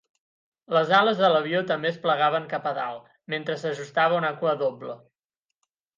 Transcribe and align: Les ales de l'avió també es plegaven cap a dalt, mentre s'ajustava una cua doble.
Les 0.75 0.93
ales 0.99 1.19
de 1.23 1.27
l'avió 1.33 1.59
també 1.71 1.91
es 1.91 2.01
plegaven 2.07 2.49
cap 2.53 2.65
a 2.69 2.71
dalt, 2.79 3.11
mentre 3.35 3.59
s'ajustava 3.65 4.19
una 4.23 4.33
cua 4.41 4.55
doble. 4.63 4.97